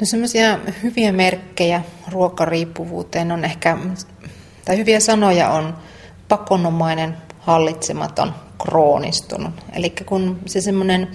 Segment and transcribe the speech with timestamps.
[0.00, 3.76] No semmoisia hyviä merkkejä ruokariippuvuuteen on ehkä,
[4.64, 5.74] tai hyviä sanoja on
[6.28, 9.54] pakonomainen, hallitsematon, kroonistunut.
[9.72, 11.08] Eli kun se semmoinen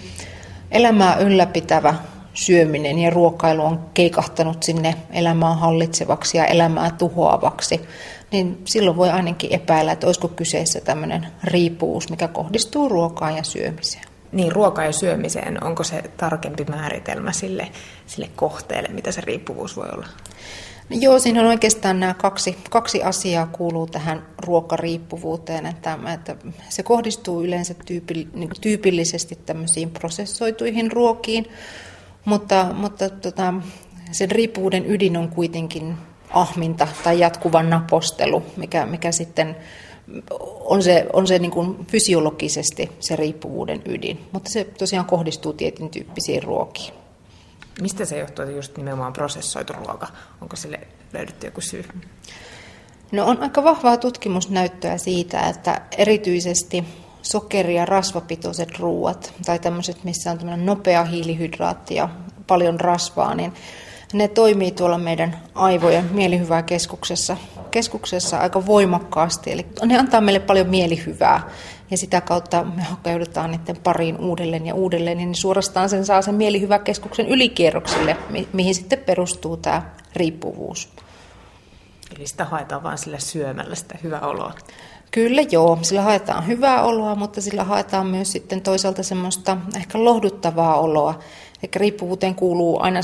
[0.71, 1.95] elämää ylläpitävä
[2.33, 7.81] syöminen ja ruokailu on keikahtanut sinne elämää hallitsevaksi ja elämää tuhoavaksi,
[8.31, 14.14] niin silloin voi ainakin epäillä, että olisiko kyseessä tämmöinen riippuvuus, mikä kohdistuu ruokaan ja syömiseen.
[14.35, 17.71] Niin, ruoka ja syömiseen, onko se tarkempi määritelmä sille,
[18.05, 20.07] sille kohteelle, mitä se riippuvuus voi olla?
[20.89, 26.35] No joo, siinä on oikeastaan nämä kaksi, kaksi asiaa kuuluu tähän ruokariippuvuuteen, että, että
[26.69, 31.45] se kohdistuu yleensä tyypill, niin tyypillisesti tämmöisiin prosessoituihin ruokiin,
[32.25, 33.53] mutta, mutta tota,
[34.11, 35.97] sen riippuvuuden ydin on kuitenkin
[36.29, 39.55] ahminta tai jatkuva napostelu, mikä, mikä sitten
[40.59, 45.89] on se, on se niin kuin fysiologisesti se riippuvuuden ydin, mutta se tosiaan kohdistuu tietyn
[45.89, 46.93] tyyppisiin ruokiin.
[47.81, 50.07] Mistä se johtuu, että just nimenomaan prosessoitu ruoka?
[50.41, 50.79] Onko sille
[51.13, 51.85] löydetty joku syy?
[53.11, 56.83] No on aika vahvaa tutkimusnäyttöä siitä, että erityisesti
[57.21, 62.09] sokeri- ja rasvapitoiset ruuat tai tämmöiset, missä on tämmöinen nopea hiilihydraatti ja
[62.47, 63.53] paljon rasvaa, niin
[64.17, 67.37] ne toimii tuolla meidän aivojen mielihyvää keskuksessa,
[67.71, 69.51] keskuksessa aika voimakkaasti.
[69.51, 71.49] Eli ne antaa meille paljon mielihyvää
[71.91, 76.35] ja sitä kautta me hakeudutaan niiden pariin uudelleen ja uudelleen, niin suorastaan sen saa sen
[76.35, 79.81] mielihyväkeskuksen ylikierroksille, mi- mihin sitten perustuu tämä
[80.15, 80.89] riippuvuus.
[82.15, 84.53] Eli sitä haetaan vain sillä syömällä sitä hyvää oloa.
[85.11, 90.79] Kyllä joo, sillä haetaan hyvää oloa, mutta sillä haetaan myös sitten toisaalta semmoista ehkä lohduttavaa
[90.79, 91.19] oloa.
[91.63, 92.99] Eli riippuvuuteen kuuluu aina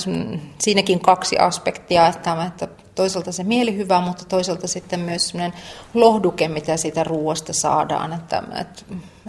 [0.60, 5.60] siinäkin kaksi aspektia, että, että toisaalta se mielihyvä, mutta toisaalta sitten myös semmoinen
[5.94, 8.14] lohduke, mitä siitä ruoasta saadaan.
[8.14, 8.84] Että, että,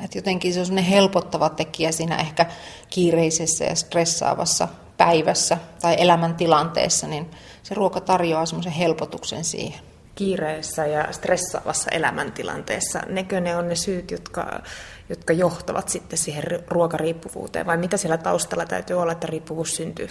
[0.04, 2.46] että jotenkin se on semmoinen helpottava tekijä siinä ehkä
[2.90, 7.30] kiireisessä ja stressaavassa päivässä tai elämäntilanteessa, niin
[7.62, 14.10] se ruoka tarjoaa semmoisen helpotuksen siihen kiireessä ja stressaavassa elämäntilanteessa, nekö ne on ne syyt,
[14.10, 14.60] jotka,
[15.08, 20.08] jotka johtavat sitten siihen ruokariippuvuuteen, vai mitä siellä taustalla täytyy olla, että riippuvuus syntyy?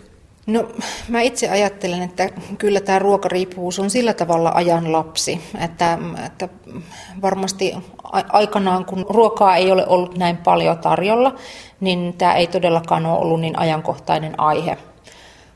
[0.47, 0.69] No
[1.07, 6.49] mä itse ajattelen, että kyllä tämä ruokariippuvuus on sillä tavalla ajan lapsi, että, että
[7.21, 7.75] varmasti
[8.29, 11.35] aikanaan kun ruokaa ei ole ollut näin paljon tarjolla,
[11.79, 14.77] niin tämä ei todellakaan ole ollut niin ajankohtainen aihe.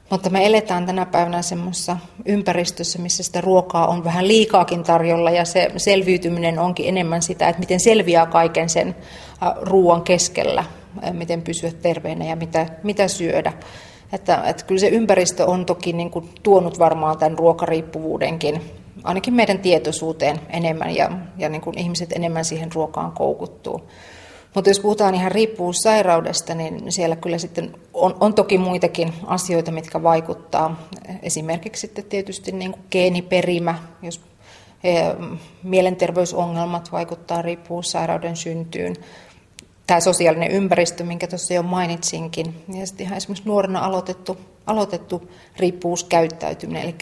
[0.10, 5.46] Mutta me eletään tänä päivänä semmoisessa ympäristössä, missä sitä ruokaa on vähän liikaakin tarjolla ja
[5.46, 8.96] se selviytyminen onkin enemmän sitä, että miten selviää kaiken sen
[9.62, 10.64] ruoan keskellä,
[11.12, 13.54] miten pysyä terveenä ja mitä, mitä syödä.
[14.14, 18.62] Että, että kyllä se ympäristö on toki niin kuin tuonut varmaan tämän ruokariippuvuudenkin
[19.04, 23.90] ainakin meidän tietoisuuteen enemmän ja, ja niin kuin ihmiset enemmän siihen ruokaan koukuttuu.
[24.56, 30.04] Mutta jos puhutaan ihan riippuvuussairaudesta, niin siellä kyllä sitten on, on toki muitakin asioita, mitkä
[30.04, 30.88] vaikuttaa.
[31.22, 34.22] Esimerkiksi sitten tietysti niin kuin geeniperimä, jos
[34.84, 34.94] e,
[35.64, 38.96] mielenterveysongelmat vaikuttaa riippuvuussairauden syntyyn.
[39.88, 42.64] Tämä sosiaalinen ympäristö, minkä tuossa jo mainitsinkin.
[42.80, 46.96] Ja sitten ihan esimerkiksi nuorena aloitettu, aloitettu riippuvuuskäyttäytyminen, eli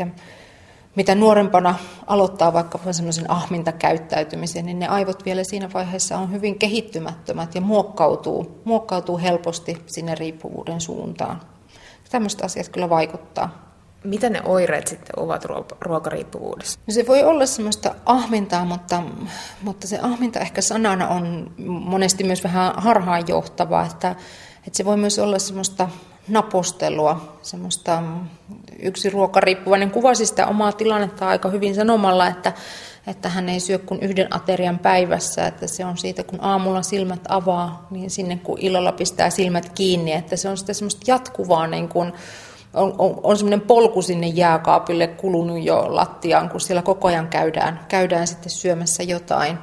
[0.96, 1.76] mitä nuorempana
[2.08, 8.62] aloittaa vaikka semmoisen ahmintakäyttäytymisen, niin ne aivot vielä siinä vaiheessa on hyvin kehittymättömät ja muokkautuu,
[8.64, 11.42] muokkautuu helposti sinne riippuvuuden suuntaan.
[12.12, 13.74] Tämmöiset asiat kyllä vaikuttaa.
[14.04, 15.46] Mitä ne oireet sitten ovat
[15.82, 16.80] ruokariippuvuudessa?
[16.88, 19.04] No se voi olla semmoista ahmintaa, mutta,
[19.62, 24.16] mutta se ahminta ehkä sanana on monesti myös vähän harhaanjohtava, että,
[24.58, 25.90] että se voi myös olla semmoista
[26.28, 28.04] napostelua, semmoista
[28.80, 32.54] yksi ruokariippuvainen kuvasi sitä omaa tilannetta aika hyvin sanomalla, että,
[33.08, 37.22] että hän ei syö kuin yhden aterian päivässä, että se on siitä, kun aamulla silmät
[37.30, 41.90] avaa, niin sinne kun illalla pistää silmät kiinni, että se on sitä semmoista jatkuvaa, niin
[41.90, 42.14] kuin,
[42.74, 47.80] on, on, on semmoinen polku sinne jääkaapille kulunut jo lattiaan, kun siellä koko ajan käydään,
[47.88, 49.58] käydään sitten syömässä jotain.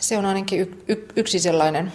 [0.00, 0.84] Se on ainakin
[1.16, 1.92] yksi sellainen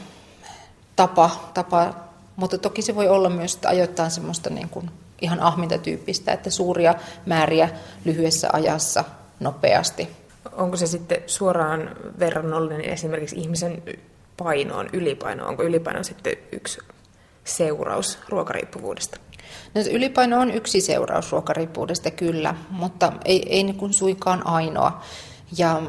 [0.95, 2.04] tapa, tapa
[2.35, 4.91] mutta toki se voi olla myös että ajoittain semmoista niin kuin
[5.21, 6.95] ihan ahmintatyyppistä, että suuria
[7.25, 7.69] määriä
[8.05, 9.03] lyhyessä ajassa
[9.39, 10.09] nopeasti.
[10.51, 13.83] Onko se sitten suoraan verrannollinen esimerkiksi ihmisen
[14.37, 15.47] painoon, ylipaino?
[15.47, 16.79] Onko ylipaino sitten yksi
[17.43, 19.19] seuraus ruokariippuvuudesta?
[19.73, 25.01] No, ylipaino on yksi seuraus ruokariippuvuudesta kyllä, mutta ei, ei niin kuin suinkaan ainoa.
[25.57, 25.81] Ja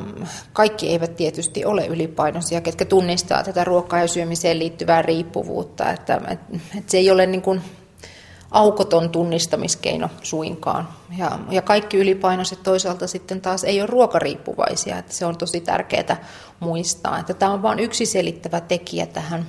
[0.52, 5.90] kaikki eivät tietysti ole ylipainoisia, ketkä tunnistaa tätä ruokaa ja syömiseen liittyvää riippuvuutta.
[5.90, 6.20] Että,
[6.78, 7.60] että se ei ole niin kuin
[8.50, 10.88] aukoton tunnistamiskeino suinkaan.
[11.18, 14.98] Ja, ja kaikki ylipainoiset toisaalta sitten taas ei ole ruokariippuvaisia.
[14.98, 16.24] Että se on tosi tärkeää
[16.60, 19.46] muistaa, että tämä on vain yksi selittävä tekijä tähän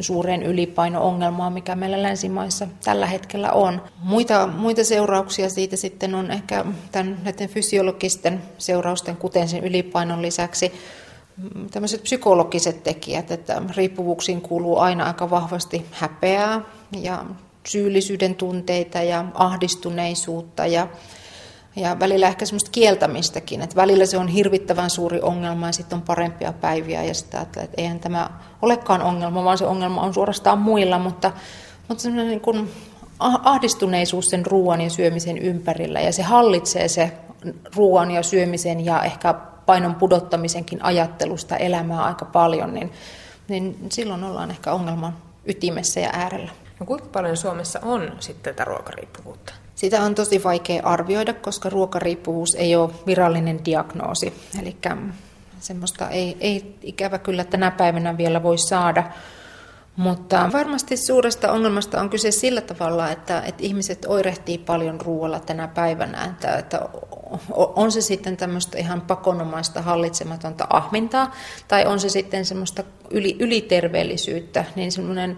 [0.00, 3.82] suureen ylipaino-ongelmaan, mikä meillä länsimaissa tällä hetkellä on.
[4.02, 10.72] Muita, muita seurauksia siitä sitten on ehkä tämän, näiden fysiologisten seurausten, kuten sen ylipainon lisäksi,
[11.70, 16.60] tämmöiset psykologiset tekijät, että riippuvuuksiin kuuluu aina aika vahvasti häpeää
[17.00, 17.24] ja
[17.66, 20.88] syyllisyyden tunteita ja ahdistuneisuutta ja
[21.76, 26.02] ja välillä ehkä semmoista kieltämistäkin, että välillä se on hirvittävän suuri ongelma ja sitten on
[26.02, 28.30] parempia päiviä ja sitä, että, eihän tämä
[28.62, 31.32] olekaan ongelma, vaan se ongelma on suorastaan muilla, mutta,
[31.88, 32.70] mutta semmoinen niin kuin
[33.18, 37.12] ahdistuneisuus sen ruoan ja syömisen ympärillä ja se hallitsee se
[37.76, 39.34] ruoan ja syömisen ja ehkä
[39.66, 42.92] painon pudottamisenkin ajattelusta elämää aika paljon, niin,
[43.48, 46.50] niin silloin ollaan ehkä ongelman ytimessä ja äärellä.
[46.80, 49.65] No kuinka paljon Suomessa on sitten tätä ruokariippuvuutta?
[49.76, 54.32] Sitä on tosi vaikea arvioida, koska ruokariippuvuus ei ole virallinen diagnoosi.
[54.62, 54.76] Eli
[55.60, 59.04] semmoista ei, ei ikävä kyllä tänä päivänä vielä voi saada.
[59.96, 65.68] Mutta varmasti suuresta ongelmasta on kyse sillä tavalla, että, että ihmiset oirehtii paljon ruoalla tänä
[65.68, 66.24] päivänä.
[66.24, 66.80] Että, että
[67.56, 71.34] on se sitten tämmöistä ihan pakonomaista hallitsematonta ahmintaa,
[71.68, 75.36] tai on se sitten semmoista yli, yliterveellisyyttä, niin semmoinen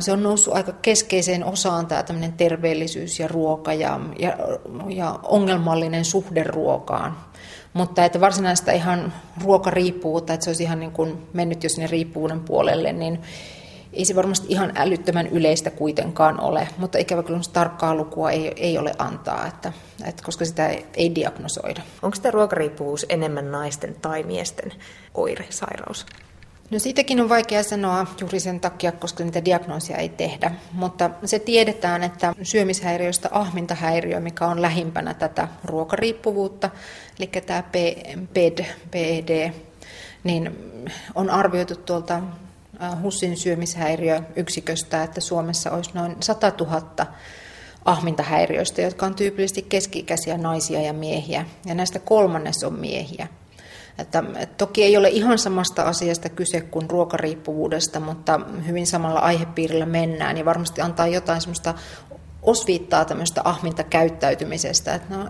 [0.00, 2.04] se on noussut aika keskeiseen osaan tämä
[2.36, 4.36] terveellisyys ja ruoka ja, ja,
[4.88, 7.16] ja ongelmallinen suhde ruokaan.
[7.72, 9.12] Mutta että varsinaista ihan
[9.44, 13.20] ruokariippuvuutta, että se olisi ihan niin kuin mennyt jo sinne riippuvuuden puolelle, niin
[13.92, 18.78] ei se varmasti ihan älyttömän yleistä kuitenkaan ole, mutta ikävä kyllä tarkkaa lukua ei, ei
[18.78, 19.72] ole antaa, että,
[20.04, 21.82] että koska sitä ei, ei diagnosoida.
[22.02, 24.72] Onko tämä ruokariippuvuus enemmän naisten tai miesten
[25.14, 26.06] oire, sairaus?
[26.72, 31.38] No siitäkin on vaikea sanoa juuri sen takia, koska niitä diagnoosia ei tehdä, mutta se
[31.38, 36.70] tiedetään, että syömishäiriöstä ahmintahäiriö, mikä on lähimpänä tätä ruokariippuvuutta,
[37.18, 37.62] eli tämä
[38.32, 39.52] PED, PED,
[40.24, 40.72] niin
[41.14, 42.20] on arvioitu tuolta
[43.02, 47.06] HUSin syömishäiriöyksiköstä, että Suomessa olisi noin 100 000
[47.84, 53.28] ahmintahäiriöistä, jotka on tyypillisesti keski-ikäisiä naisia ja miehiä, ja näistä kolmannes on miehiä.
[53.98, 59.86] Että, että toki ei ole ihan samasta asiasta kyse kuin ruokariippuvuudesta, mutta hyvin samalla aihepiirillä
[59.86, 61.74] mennään ja varmasti antaa jotain semmoista
[62.42, 64.94] osviittaa tämmöistä ahminta käyttäytymisestä.
[64.94, 65.28] Että no,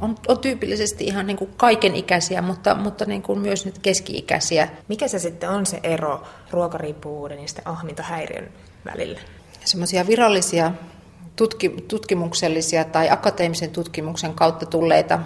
[0.00, 4.68] on, on tyypillisesti ihan niin kuin kaikenikäisiä, mutta, mutta niin kuin myös nyt keski-ikäisiä.
[4.88, 8.48] Mikä se sitten on se ero ruokariippuvuuden ja sitten ahmintahäiriön
[8.84, 9.20] välillä?
[9.64, 10.72] Semmoisia virallisia
[11.36, 15.18] tutki, tutkimuksellisia tai akateemisen tutkimuksen kautta tulleita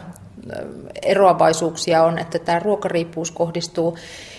[1.03, 3.99] eroavaisuuksia on, että tämä ruokariippuus kohdistuu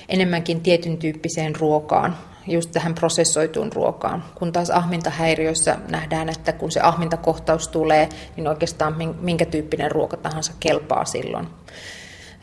[0.09, 2.17] enemmänkin tietyn tyyppiseen ruokaan,
[2.47, 4.23] just tähän prosessoituun ruokaan.
[4.35, 10.53] Kun taas ahmintahäiriöissä nähdään, että kun se ahmintakohtaus tulee, niin oikeastaan minkä tyyppinen ruoka tahansa
[10.59, 11.47] kelpaa silloin.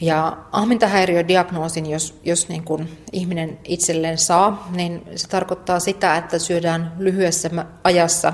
[0.00, 6.93] Ja ahmintahäiriödiagnoosin, jos, jos niin kuin ihminen itselleen saa, niin se tarkoittaa sitä, että syödään
[6.99, 7.50] lyhyessä
[7.84, 8.32] ajassa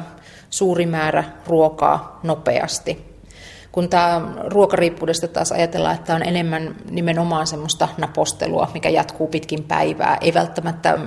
[0.51, 3.05] suuri määrä ruokaa nopeasti–
[3.73, 10.19] kun tämä ruokariippuudesta taas ajatellaan, että on enemmän nimenomaan semmoista napostelua, mikä jatkuu pitkin päivää.
[10.21, 10.99] Ei välttämättä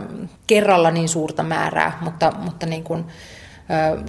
[0.48, 3.06] kerralla niin suurta määrää, mutta, mutta niin kuin,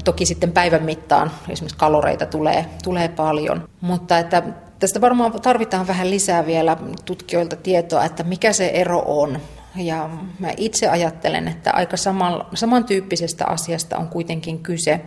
[0.05, 3.69] toki sitten päivän mittaan esimerkiksi kaloreita tulee, tulee paljon.
[3.81, 4.43] Mutta että
[4.79, 9.39] tästä varmaan tarvitaan vähän lisää vielä tutkijoilta tietoa, että mikä se ero on.
[9.77, 15.01] Ja mä itse ajattelen, että aika saman, samantyyppisestä asiasta on kuitenkin kyse.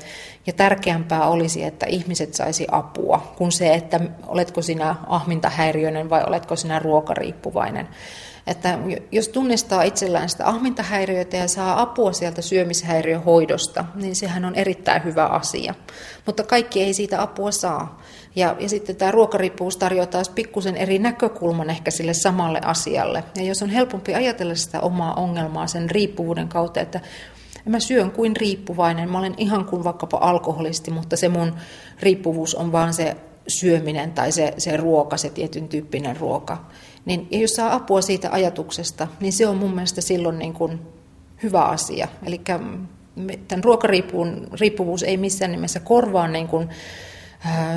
[0.47, 6.55] Ja tärkeämpää olisi, että ihmiset saisi apua, kuin se, että oletko sinä ahmintahäiriöinen vai oletko
[6.55, 7.87] sinä ruokariippuvainen.
[8.47, 8.79] Että
[9.11, 15.25] jos tunnistaa itsellään sitä ahmintahäiriötä ja saa apua sieltä syömishäiriöhoidosta, niin sehän on erittäin hyvä
[15.25, 15.73] asia.
[16.25, 18.01] Mutta kaikki ei siitä apua saa.
[18.35, 23.23] Ja, ja sitten tämä ruokariippuvuus tarjoaa taas pikkusen eri näkökulman ehkä sille samalle asialle.
[23.35, 26.99] Ja jos on helpompi ajatella sitä omaa ongelmaa sen riippuvuuden kautta, että
[27.67, 31.53] mä syön kuin riippuvainen, mä olen ihan kuin vaikkapa alkoholisti, mutta se mun
[31.99, 33.15] riippuvuus on vaan se
[33.47, 36.65] syöminen tai se, se ruoka, se tietyn tyyppinen ruoka.
[37.05, 40.79] Niin jos saa apua siitä ajatuksesta, niin se on mun mielestä silloin niin kuin
[41.43, 42.07] hyvä asia.
[42.25, 42.41] Eli
[43.47, 46.69] tämän ruokariippuvuus ei missään nimessä korvaa niin kuin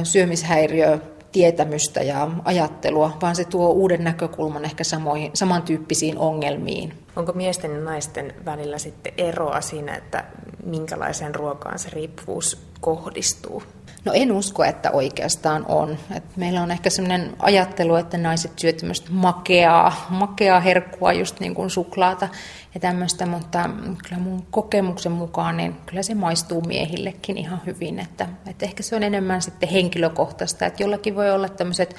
[0.03, 0.99] syömishäiriö
[1.33, 6.93] tietämystä ja ajattelua, vaan se tuo uuden näkökulman ehkä samoihin, samantyyppisiin ongelmiin.
[7.17, 10.25] Onko miesten ja naisten välillä sitten eroa siinä, että
[10.65, 13.63] minkälaiseen ruokaan se riippuvuus kohdistuu?
[14.05, 15.99] No en usko, että oikeastaan on.
[16.17, 21.55] Et meillä on ehkä sellainen ajattelu, että naiset syövät tämmöistä makeaa, makeaa herkkua, just niin
[21.55, 22.29] kuin suklaata
[22.75, 23.71] ja tämmöistä, mutta
[24.09, 27.99] kyllä mun kokemuksen mukaan niin kyllä se maistuu miehillekin ihan hyvin.
[27.99, 31.97] Että, että ehkä se on enemmän sitten henkilökohtaista, että jollakin voi olla tämmöiset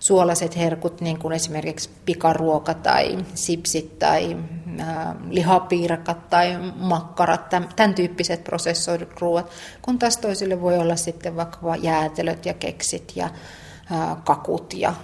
[0.00, 4.36] suolaiset herkut, niin kuin esimerkiksi pikaruoka tai sipsit tai
[5.28, 9.50] lihapiirakat tai makkarat, tämän tyyppiset prosessoidut ruoat,
[9.82, 13.30] kun taas toisille voi olla sitten vaikka jäätelöt ja keksit ja
[14.24, 14.94] kakut ja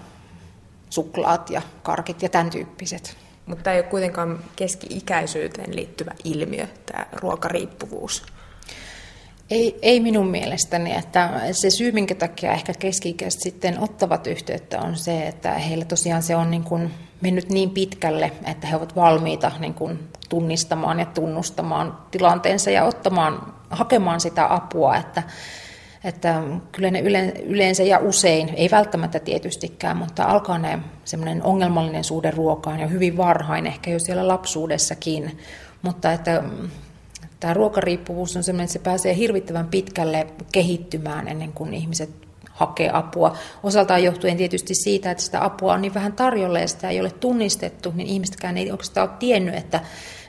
[0.90, 3.16] suklaat ja karkit ja tämän tyyppiset.
[3.46, 8.22] Mutta tämä ei ole kuitenkaan keski-ikäisyyteen liittyvä ilmiö, tämä ruokariippuvuus.
[9.50, 14.96] Ei, ei minun mielestäni, että se syy, minkä takia ehkä keski sitten ottavat yhteyttä, on
[14.96, 16.90] se, että heillä tosiaan se on niin kuin
[17.20, 23.54] mennyt niin pitkälle, että he ovat valmiita niin kuin tunnistamaan ja tunnustamaan tilanteensa ja ottamaan,
[23.70, 25.22] hakemaan sitä apua, että,
[26.04, 26.42] että
[26.72, 27.00] kyllä ne
[27.46, 33.16] yleensä ja usein, ei välttämättä tietystikään, mutta alkaa ne semmoinen ongelmallinen suhde ruokaan jo hyvin
[33.16, 35.38] varhain, ehkä jo siellä lapsuudessakin,
[35.82, 36.42] mutta että
[37.40, 42.10] tämä ruokariippuvuus on sellainen, että se pääsee hirvittävän pitkälle kehittymään ennen kuin ihmiset
[42.50, 43.36] hakee apua.
[43.62, 47.10] Osaltaan johtuen tietysti siitä, että sitä apua on niin vähän tarjolla ja sitä ei ole
[47.10, 49.80] tunnistettu, niin ihmistäkään ei oikeastaan ole tiennyt, että,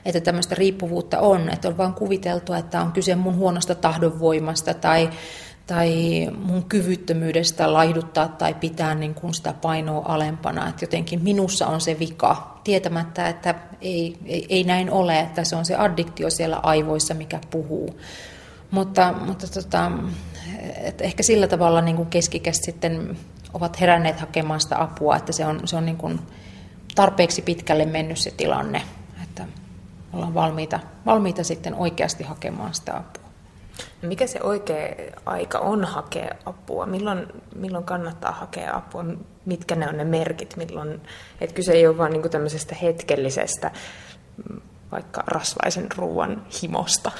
[0.04, 1.50] että tämmöistä riippuvuutta on.
[1.50, 5.10] Että on vain kuviteltu, että on kyse mun huonosta tahdonvoimasta tai,
[5.66, 10.68] tai mun kyvyttömyydestä laihduttaa tai pitää niin kuin sitä painoa alempana.
[10.68, 15.56] Että jotenkin minussa on se vika, tietämättä, että ei, ei, ei näin ole, että se
[15.56, 18.00] on se addiktio siellä aivoissa, mikä puhuu.
[18.70, 19.92] Mutta, mutta tota,
[20.76, 23.16] että ehkä sillä tavalla niin kuin keskikäs sitten
[23.54, 26.20] ovat heränneet hakemaan sitä apua, että se on, se on niin kuin
[26.94, 28.82] tarpeeksi pitkälle mennyt se tilanne,
[29.22, 29.44] että
[30.12, 33.21] ollaan valmiita, valmiita sitten oikeasti hakemaan sitä apua.
[34.02, 34.94] Mikä se oikea
[35.26, 36.86] aika on hakea apua?
[36.86, 39.04] Milloin, milloin kannattaa hakea apua?
[39.44, 40.56] Mitkä ne on ne merkit?
[40.56, 41.00] Milloin,
[41.40, 43.70] että kyse ei ole vain niin tämmöisestä hetkellisestä
[44.92, 47.10] vaikka rasvaisen ruoan himosta.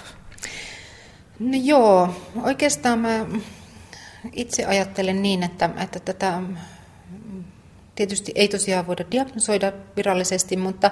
[1.39, 2.09] No joo,
[2.43, 3.27] oikeastaan mä
[4.33, 6.43] itse ajattelen niin, että, että tätä
[7.95, 10.91] tietysti ei tosiaan voida diagnosoida virallisesti, mutta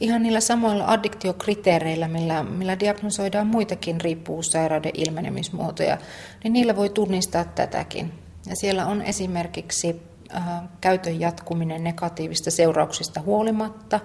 [0.00, 5.98] ihan niillä samoilla addiktiokriteereillä, millä, millä diagnosoidaan muitakin riippuvuussairauden ilmenemismuotoja,
[6.44, 8.12] niin niillä voi tunnistaa tätäkin.
[8.48, 10.02] Ja siellä on esimerkiksi
[10.34, 10.42] äh,
[10.80, 14.00] käytön jatkuminen negatiivista seurauksista huolimatta,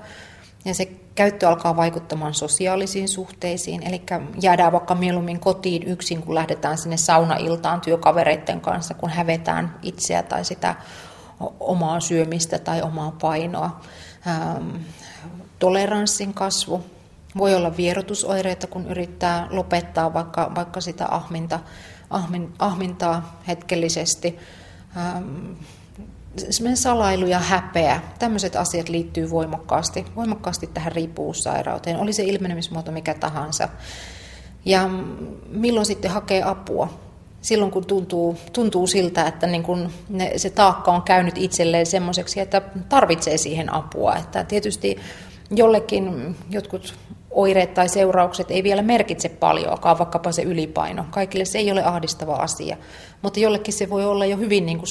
[0.65, 0.85] ja se
[1.15, 4.01] käyttö alkaa vaikuttamaan sosiaalisiin suhteisiin, eli
[4.41, 10.45] jäädään vaikka mieluummin kotiin yksin, kun lähdetään sinne saunailtaan työkavereiden kanssa, kun hävetään itseä tai
[10.45, 10.75] sitä
[11.60, 13.82] omaa syömistä tai omaa painoa.
[14.27, 14.75] Ähm,
[15.60, 16.84] toleranssin kasvu.
[17.38, 21.60] Voi olla vierotusoireita, kun yrittää lopettaa vaikka, vaikka sitä ahminta,
[22.10, 24.39] ahmin, ahmintaa hetkellisesti.
[24.98, 25.51] Ähm,
[26.50, 33.13] semmoinen salailu ja häpeä, tämmöiset asiat liittyy voimakkaasti, voimakkaasti tähän riippuvuussairauteen, oli se ilmenemismuoto mikä
[33.13, 33.70] tahansa.
[34.65, 34.89] Ja
[35.50, 37.04] milloin sitten hakee apua?
[37.45, 42.39] Silloin kun tuntuu, tuntuu siltä, että niin kun ne, se taakka on käynyt itselleen semmoiseksi,
[42.39, 44.15] että tarvitsee siihen apua.
[44.15, 44.97] Että tietysti
[45.51, 46.95] jollekin jotkut
[47.31, 51.05] oireet tai seuraukset ei vielä merkitse paljoakaan, vaikkapa se ylipaino.
[51.11, 52.77] Kaikille se ei ole ahdistava asia,
[53.21, 54.87] mutta jollekin se voi olla jo hyvin niin kuin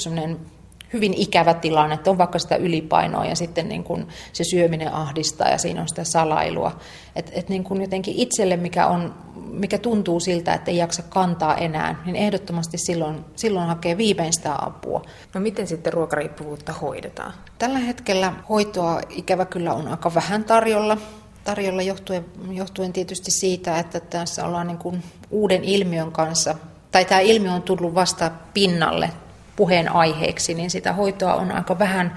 [0.93, 5.49] hyvin ikävä tilanne, että on vaikka sitä ylipainoa ja sitten niin kuin se syöminen ahdistaa
[5.49, 6.79] ja siinä on sitä salailua.
[7.17, 9.15] Että et niin kuin jotenkin itselle, mikä, on,
[9.51, 14.55] mikä tuntuu siltä, että ei jaksa kantaa enää, niin ehdottomasti silloin, silloin hakee viimein sitä
[14.59, 15.03] apua.
[15.35, 17.33] No miten sitten ruokariippuvuutta hoidetaan?
[17.59, 20.99] Tällä hetkellä hoitoa ikävä kyllä on aika vähän tarjolla
[21.45, 26.55] tarjolla johtuen, johtuen tietysti siitä, että tässä ollaan niin kuin uuden ilmiön kanssa,
[26.91, 29.11] tai tämä ilmiö on tullut vasta pinnalle
[29.57, 32.17] puheenaiheeksi, niin sitä hoitoa on aika vähän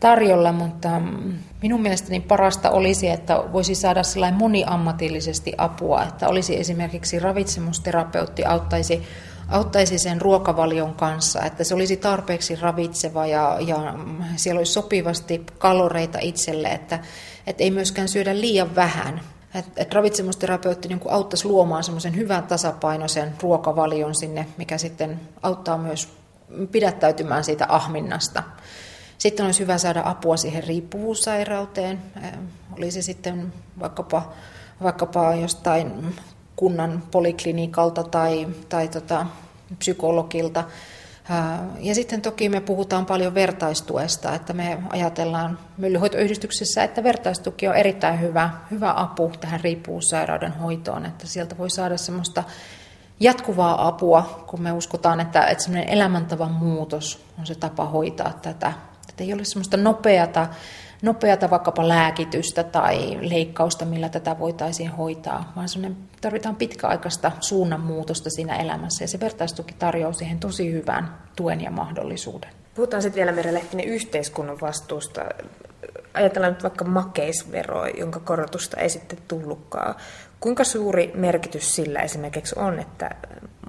[0.00, 0.88] tarjolla, mutta
[1.62, 9.02] minun mielestäni parasta olisi, että voisi saada sellainen moniammatillisesti apua, että olisi esimerkiksi ravitsemusterapeutti auttaisi,
[9.48, 13.94] auttaisi sen ruokavalion kanssa, että se olisi tarpeeksi ravitseva ja, ja
[14.36, 16.98] siellä olisi sopivasti kaloreita itselle, että,
[17.46, 19.20] että ei myöskään syödä liian vähän.
[19.54, 26.19] Että et ravitsemusterapeutti niin auttaisi luomaan semmoisen hyvän tasapainoisen ruokavalion sinne, mikä sitten auttaa myös
[26.72, 28.42] pidättäytymään siitä ahminnasta.
[29.18, 31.98] Sitten olisi hyvä saada apua siihen riippuvuussairauteen.
[32.76, 34.32] Oli se sitten vaikkapa,
[34.82, 36.14] vaikkapa jostain
[36.56, 39.26] kunnan poliklinikalta tai, tai tota,
[39.78, 40.64] psykologilta.
[41.80, 48.20] Ja sitten toki me puhutaan paljon vertaistuesta, että me ajatellaan Myllyhoitoyhdistyksessä, että vertaistuki on erittäin
[48.20, 52.44] hyvä, hyvä apu tähän riippuvuussairauden hoitoon, että sieltä voi saada semmoista
[53.20, 58.72] jatkuvaa apua, kun me uskotaan, että, että semmoinen elämäntavan muutos on se tapa hoitaa tätä.
[59.08, 60.48] Että ei ole semmoista nopeata,
[61.02, 65.68] nopeata vaikkapa lääkitystä tai leikkausta, millä tätä voitaisiin hoitaa, vaan
[66.20, 72.50] tarvitaan pitkäaikaista suunnanmuutosta siinä elämässä ja se vertaistuki tarjoaa siihen tosi hyvän tuen ja mahdollisuuden.
[72.74, 75.24] Puhutaan sitten vielä Merja Lehtinen yhteiskunnan vastuusta.
[76.14, 79.94] Ajatellaan nyt vaikka makeisveroa, jonka korotusta ei sitten tullutkaan.
[80.40, 83.10] Kuinka suuri merkitys sillä esimerkiksi on, että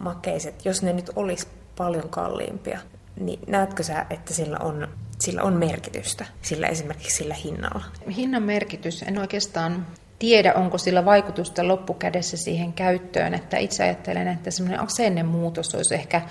[0.01, 1.47] makeiset, jos ne nyt olisi
[1.77, 2.79] paljon kalliimpia,
[3.19, 4.87] niin näetkö sä, että sillä on,
[5.19, 7.85] sillä on merkitystä, sillä esimerkiksi sillä hinnalla?
[8.15, 9.87] Hinnan merkitys, en oikeastaan
[10.19, 16.21] tiedä, onko sillä vaikutusta loppukädessä siihen käyttöön, että itse ajattelen, että semmoinen asennemuutos olisi ehkä,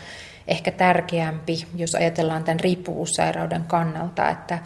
[0.48, 4.58] ehkä tärkeämpi, jos ajatellaan tämän riippuvuussairauden kannalta, että,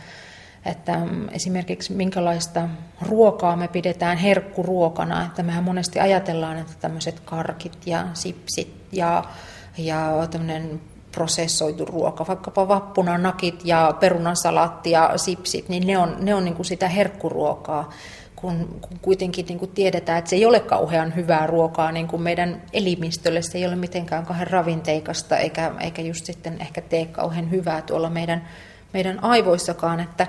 [0.66, 1.00] että
[1.32, 2.68] esimerkiksi minkälaista
[3.02, 9.24] ruokaa me pidetään herkkuruokana, että mehän monesti ajatellaan, että tämmöiset karkit ja sipsit ja,
[9.78, 10.80] ja tämmöinen
[11.14, 16.54] prosessoitu ruoka, vaikkapa vappuna nakit ja perunasalaatti ja sipsit, niin ne on, ne on niin
[16.54, 17.90] kuin sitä herkkuruokaa,
[18.36, 22.22] kun, kun kuitenkin niin kuin tiedetään, että se ei ole kauhean hyvää ruokaa niin kuin
[22.22, 27.50] meidän elimistölle, se ei ole mitenkään kauhean ravinteikasta, eikä, eikä just sitten ehkä tee kauhean
[27.50, 28.48] hyvää tuolla meidän,
[28.94, 30.26] meidän aivoissakaan, että,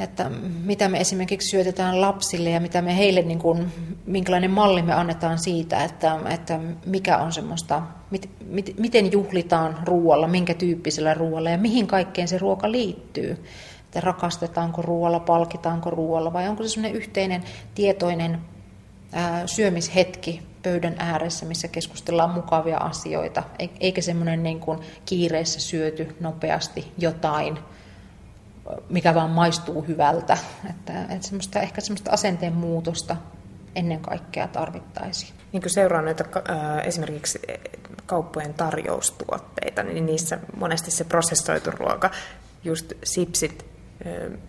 [0.00, 0.30] että
[0.64, 3.72] mitä me esimerkiksi syötetään lapsille ja mitä me heille, niin kuin,
[4.06, 10.28] minkälainen malli me annetaan siitä, että, että mikä on semmoista, mit, mit, miten juhlitaan ruoalla,
[10.28, 13.44] minkä tyyppisellä ruoalla ja mihin kaikkeen se ruoka liittyy.
[13.84, 17.42] Että rakastetaanko ruoalla, palkitaanko ruoalla vai onko se semmoinen yhteinen
[17.74, 18.38] tietoinen
[19.12, 23.42] ää, syömishetki pöydän ääressä, missä keskustellaan mukavia asioita,
[23.80, 27.58] eikä semmoinen niin kuin kiireessä syöty nopeasti jotain–
[28.88, 30.38] mikä vaan maistuu hyvältä.
[30.70, 33.16] Että, että semmoista, ehkä semmoista asenteen muutosta
[33.74, 35.32] ennen kaikkea tarvittaisiin.
[35.52, 36.24] Niin kuin seuraa näitä
[36.84, 37.40] esimerkiksi
[38.06, 42.10] kauppojen tarjoustuotteita, niin niissä monesti se prosessoitu ruoka,
[42.64, 43.66] just sipsit,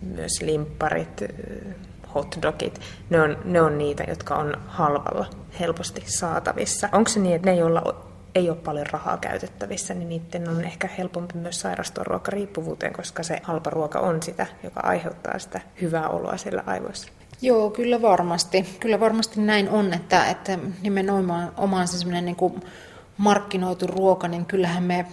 [0.01, 1.23] myös limpparit,
[2.15, 5.25] hotdogit, ne on, ne on niitä, jotka on halvalla
[5.59, 6.89] helposti saatavissa.
[6.91, 7.95] Onko se niin, että ne, joilla
[8.35, 13.39] ei ole paljon rahaa käytettävissä, niin niiden on ehkä helpompi myös sairastua ruokariippuvuuteen, koska se
[13.43, 17.11] halpa ruoka on sitä, joka aiheuttaa sitä hyvää oloa siellä aivoissa.
[17.41, 18.77] Joo, kyllä varmasti.
[18.79, 22.63] Kyllä varmasti näin on, että, että nimenomaan omaan se semmoinen niin
[23.17, 25.05] markkinoitu ruoka, niin kyllähän me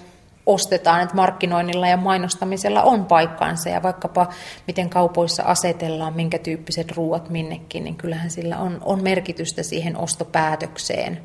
[0.47, 4.29] ostetaan, että markkinoinnilla ja mainostamisella on paikkansa ja vaikkapa
[4.67, 11.21] miten kaupoissa asetellaan, minkä tyyppiset ruoat minnekin, niin kyllähän sillä on, on merkitystä siihen ostopäätökseen.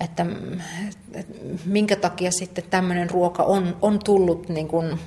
[0.00, 0.26] Että,
[1.14, 4.98] että minkä takia sitten tämmöinen ruoka on, on tullut niin kuin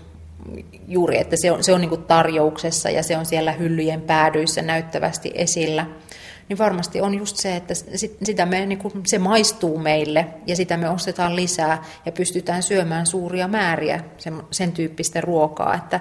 [0.88, 4.62] juuri, että se on, se on niin kuin tarjouksessa ja se on siellä hyllyjen päädyissä
[4.62, 5.86] näyttävästi esillä,
[6.50, 7.74] niin varmasti on just se, että
[8.24, 13.06] sitä me, niin kuin, se maistuu meille ja sitä me ostetaan lisää ja pystytään syömään
[13.06, 16.00] suuria määriä sen, sen tyyppistä ruokaa, että,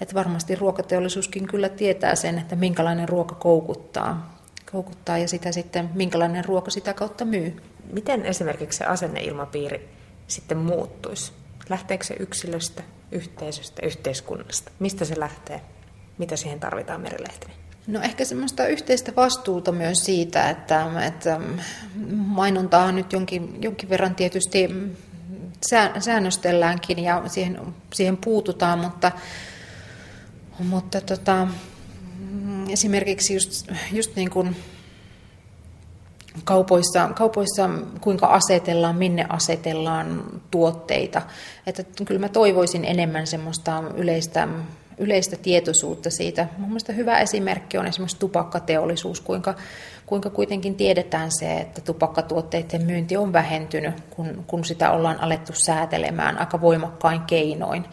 [0.00, 4.38] että varmasti ruokateollisuuskin kyllä tietää sen, että minkälainen ruoka koukuttaa,
[4.72, 7.56] koukuttaa ja sitä sitten minkälainen ruoka sitä kautta myy.
[7.92, 9.88] Miten esimerkiksi se asenneilmapiiri
[10.26, 11.32] sitten muuttuisi?
[11.68, 14.70] Lähteekö se yksilöstä, yhteisöstä, yhteiskunnasta?
[14.78, 15.60] Mistä se lähtee?
[16.18, 17.61] Mitä siihen tarvitaan merilehtinen?
[17.86, 21.40] No ehkä semmoista yhteistä vastuuta myös siitä, että, että
[22.14, 24.68] mainontaa nyt jonkin, jonkin verran tietysti
[25.98, 27.60] säännöstelläänkin ja siihen,
[27.92, 29.12] siihen puututaan, mutta,
[30.58, 31.48] mutta tota,
[32.68, 34.56] esimerkiksi just, just niin kuin
[36.44, 41.22] kaupoissa, kaupoissa kuinka asetellaan, minne asetellaan tuotteita.
[41.66, 44.48] Että kyllä mä toivoisin enemmän semmoista yleistä,
[45.02, 46.46] yleistä tietoisuutta siitä.
[46.58, 49.54] Mun mielestä hyvä esimerkki on esimerkiksi tupakkateollisuus, kuinka,
[50.06, 56.38] kuinka kuitenkin tiedetään se, että tupakkatuotteiden myynti on vähentynyt, kun, kun sitä ollaan alettu säätelemään
[56.38, 57.84] aika voimakkain keinoin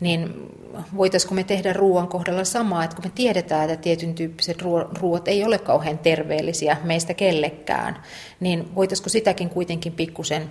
[0.00, 0.50] niin
[0.96, 4.62] voitaisiko me tehdä ruoan kohdalla samaa, että kun me tiedetään, että tietyn tyyppiset
[5.00, 8.02] ruoat ei ole kauhean terveellisiä meistä kellekään,
[8.40, 10.50] niin voitaisiko sitäkin kuitenkin pikkusen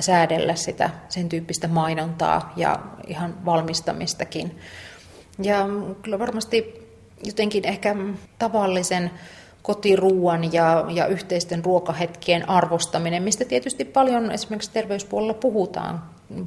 [0.00, 4.58] säädellä sitä sen tyyppistä mainontaa ja ihan valmistamistakin.
[5.42, 5.66] Ja
[6.02, 6.88] kyllä varmasti
[7.24, 7.96] jotenkin ehkä
[8.38, 9.10] tavallisen
[9.62, 16.02] kotiruuan ja, ja yhteisten ruokahetkien arvostaminen, mistä tietysti paljon esimerkiksi terveyspuolella puhutaan.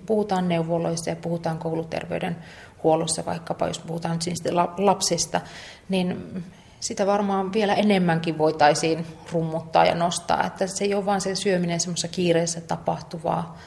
[0.06, 4.44] Puhutaan neuvoloissa ja puhutaan kouluterveydenhuollossa, vaikkapa jos puhutaan siis
[4.78, 5.42] lapsista,
[5.90, 6.44] niin
[6.80, 11.80] sitä varmaan vielä enemmänkin voitaisiin rummuttaa ja nostaa, että se ei ole vain se syöminen
[11.80, 13.58] semmoisessa kiireessä tapahtuvaa,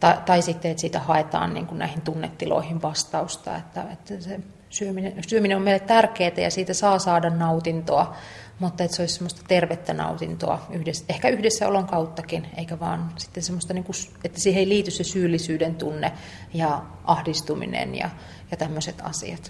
[0.00, 4.40] tai, tai sitten, että siitä haetaan niin kuin näihin tunnetiloihin vastausta, että, että se
[4.72, 8.16] syöminen, syöminen on meille tärkeää ja siitä saa saada nautintoa,
[8.58, 13.74] mutta että se olisi semmoista tervettä nautintoa, yhdessä, ehkä yhdessäolon kauttakin, eikä vaan sitten semmoista,
[13.74, 16.12] niin kuin, että siihen ei liity se syyllisyyden tunne
[16.54, 18.10] ja ahdistuminen ja,
[18.50, 19.40] ja tämmöiset asiat.